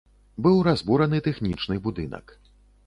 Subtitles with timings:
[0.47, 2.37] Быў разбураны тэхнічны будынак.